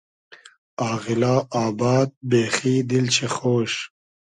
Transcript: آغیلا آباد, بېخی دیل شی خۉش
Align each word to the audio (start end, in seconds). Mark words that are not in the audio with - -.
آغیلا 0.91 1.35
آباد, 1.65 2.09
بېخی 2.29 2.75
دیل 2.89 3.07
شی 3.15 3.27
خۉش 3.35 3.73